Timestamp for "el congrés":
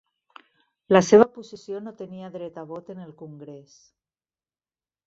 3.07-3.79